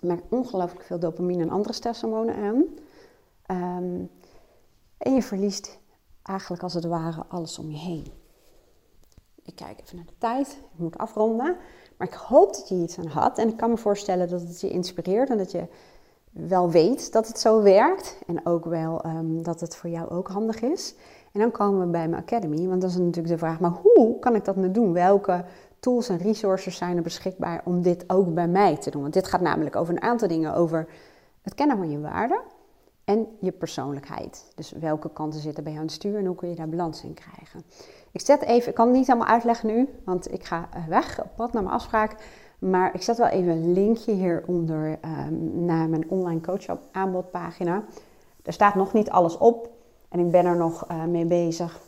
Je 0.00 0.06
merkt 0.06 0.24
ongelooflijk 0.28 0.84
veel 0.84 0.98
dopamine 0.98 1.42
en 1.42 1.50
andere 1.50 1.74
stresshormonen 1.74 2.34
aan. 2.34 2.64
Ehm, 3.46 4.04
en 4.98 5.14
je 5.14 5.22
verliest 5.22 5.78
eigenlijk 6.22 6.62
als 6.62 6.74
het 6.74 6.84
ware 6.84 7.24
alles 7.28 7.58
om 7.58 7.70
je 7.70 7.78
heen. 7.78 8.06
Ik 9.42 9.56
kijk 9.56 9.80
even 9.80 9.96
naar 9.96 10.06
de 10.06 10.18
tijd. 10.18 10.60
Ik 10.72 10.78
moet 10.78 10.98
afronden. 10.98 11.56
Maar 11.96 12.08
ik 12.08 12.14
hoop 12.14 12.54
dat 12.54 12.68
je 12.68 12.74
iets 12.74 12.98
aan 12.98 13.06
had. 13.06 13.38
En 13.38 13.48
ik 13.48 13.56
kan 13.56 13.70
me 13.70 13.76
voorstellen 13.76 14.28
dat 14.28 14.40
het 14.40 14.60
je 14.60 14.70
inspireert 14.70 15.30
en 15.30 15.38
dat 15.38 15.50
je 15.50 15.66
wel 16.30 16.70
weet 16.70 17.12
dat 17.12 17.28
het 17.28 17.38
zo 17.38 17.62
werkt. 17.62 18.18
En 18.26 18.46
ook 18.46 18.64
wel 18.64 19.06
um, 19.06 19.42
dat 19.42 19.60
het 19.60 19.76
voor 19.76 19.90
jou 19.90 20.10
ook 20.10 20.28
handig 20.28 20.60
is. 20.60 20.94
En 21.32 21.40
dan 21.40 21.50
komen 21.50 21.80
we 21.80 21.86
bij 21.86 22.08
mijn 22.08 22.22
Academy. 22.22 22.68
Want 22.68 22.80
dan 22.80 22.90
is 22.90 22.96
natuurlijk 22.96 23.28
de 23.28 23.38
vraag, 23.38 23.60
maar 23.60 23.78
hoe 23.82 24.18
kan 24.18 24.34
ik 24.34 24.44
dat 24.44 24.56
nu 24.56 24.70
doen? 24.70 24.92
Welke 24.92 25.44
tools 25.80 26.08
en 26.08 26.18
resources 26.18 26.76
zijn 26.76 26.96
er 26.96 27.02
beschikbaar 27.02 27.62
om 27.64 27.82
dit 27.82 28.04
ook 28.06 28.34
bij 28.34 28.48
mij 28.48 28.76
te 28.76 28.90
doen? 28.90 29.02
Want 29.02 29.14
dit 29.14 29.28
gaat 29.28 29.40
namelijk 29.40 29.76
over 29.76 29.94
een 29.94 30.02
aantal 30.02 30.28
dingen. 30.28 30.54
Over 30.54 30.88
het 31.42 31.54
kennen 31.54 31.76
van 31.76 31.90
je 31.90 32.00
waarden 32.00 32.40
en 33.10 33.26
je 33.40 33.52
persoonlijkheid. 33.52 34.52
Dus 34.54 34.72
welke 34.72 35.10
kanten 35.12 35.40
zitten 35.40 35.64
bij 35.64 35.72
jou 35.72 35.84
het 35.84 35.94
stuur 35.94 36.18
en 36.18 36.26
hoe 36.26 36.36
kun 36.36 36.48
je 36.48 36.54
daar 36.54 36.68
balans 36.68 37.02
in 37.02 37.14
krijgen. 37.14 37.62
Ik 38.12 38.20
zet 38.20 38.42
even, 38.42 38.68
ik 38.68 38.74
kan 38.74 38.86
het 38.86 38.96
niet 38.96 39.08
allemaal 39.08 39.28
uitleggen 39.28 39.68
nu, 39.68 39.88
want 40.04 40.32
ik 40.32 40.44
ga 40.44 40.68
weg 40.88 41.22
op 41.22 41.30
pad 41.36 41.52
naar 41.52 41.62
mijn 41.62 41.74
afspraak. 41.74 42.16
Maar 42.58 42.94
ik 42.94 43.02
zet 43.02 43.16
wel 43.16 43.26
even 43.26 43.50
een 43.50 43.72
linkje 43.72 44.12
hieronder 44.12 44.98
um, 45.04 45.64
naar 45.64 45.88
mijn 45.88 46.10
online 46.10 46.40
coach 46.40 46.66
aanbodpagina. 46.92 47.84
Er 48.42 48.52
staat 48.52 48.74
nog 48.74 48.92
niet 48.92 49.10
alles 49.10 49.38
op 49.38 49.70
en 50.08 50.18
ik 50.18 50.30
ben 50.30 50.44
er 50.44 50.56
nog 50.56 50.90
uh, 50.90 51.04
mee 51.04 51.24
bezig. 51.26 51.80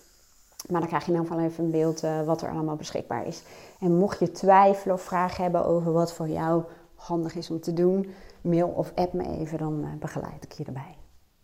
Maar 0.68 0.80
dan 0.80 0.88
krijg 0.88 1.06
je 1.06 1.12
in 1.12 1.18
ieder 1.18 1.32
geval 1.32 1.48
even 1.48 1.64
een 1.64 1.70
beeld 1.70 2.04
uh, 2.04 2.22
wat 2.22 2.42
er 2.42 2.50
allemaal 2.50 2.76
beschikbaar 2.76 3.26
is. 3.26 3.42
En 3.80 3.96
mocht 3.96 4.18
je 4.18 4.30
twijfelen 4.30 4.94
of 4.94 5.02
vragen 5.02 5.42
hebben 5.42 5.64
over 5.64 5.92
wat 5.92 6.12
voor 6.12 6.28
jou 6.28 6.62
handig 6.94 7.34
is 7.34 7.50
om 7.50 7.60
te 7.60 7.72
doen, 7.72 8.14
mail 8.40 8.68
of 8.68 8.92
app 8.94 9.12
me 9.12 9.28
even, 9.38 9.58
dan 9.58 9.86
begeleid 9.98 10.44
ik 10.44 10.52
je 10.52 10.64
erbij. 10.64 11.01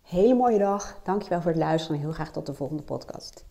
Hele 0.09 0.35
mooie 0.35 0.59
dag. 0.59 1.01
Dankjewel 1.05 1.41
voor 1.41 1.51
het 1.51 1.61
luisteren 1.61 1.97
en 1.97 2.03
heel 2.03 2.13
graag 2.13 2.33
tot 2.33 2.47
de 2.47 2.55
volgende 2.55 2.83
podcast. 2.83 3.48